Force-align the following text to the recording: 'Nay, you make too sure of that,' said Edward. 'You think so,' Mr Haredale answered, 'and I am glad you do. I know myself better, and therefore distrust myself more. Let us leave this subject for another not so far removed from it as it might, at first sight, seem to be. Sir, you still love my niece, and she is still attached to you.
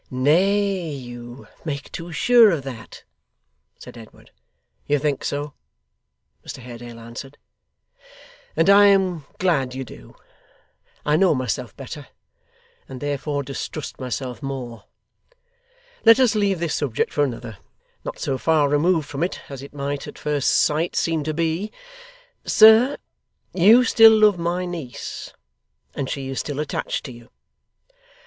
'Nay, 0.09 0.89
you 0.89 1.47
make 1.63 1.91
too 1.91 2.11
sure 2.11 2.49
of 2.49 2.63
that,' 2.63 3.03
said 3.77 3.99
Edward. 3.99 4.31
'You 4.87 4.97
think 4.97 5.23
so,' 5.23 5.53
Mr 6.43 6.57
Haredale 6.57 6.99
answered, 6.99 7.37
'and 8.55 8.67
I 8.67 8.87
am 8.87 9.25
glad 9.37 9.75
you 9.75 9.83
do. 9.83 10.15
I 11.05 11.17
know 11.17 11.35
myself 11.35 11.77
better, 11.77 12.07
and 12.89 12.99
therefore 12.99 13.43
distrust 13.43 13.99
myself 13.99 14.41
more. 14.41 14.85
Let 16.03 16.19
us 16.19 16.33
leave 16.33 16.59
this 16.59 16.73
subject 16.73 17.13
for 17.13 17.23
another 17.23 17.59
not 18.03 18.17
so 18.17 18.39
far 18.39 18.69
removed 18.69 19.07
from 19.07 19.21
it 19.23 19.39
as 19.49 19.61
it 19.61 19.71
might, 19.71 20.07
at 20.07 20.17
first 20.17 20.49
sight, 20.49 20.95
seem 20.95 21.23
to 21.25 21.33
be. 21.35 21.71
Sir, 22.43 22.97
you 23.53 23.83
still 23.83 24.17
love 24.17 24.39
my 24.39 24.65
niece, 24.65 25.31
and 25.93 26.09
she 26.09 26.27
is 26.27 26.39
still 26.39 26.59
attached 26.59 27.03
to 27.03 27.11
you. 27.11 27.29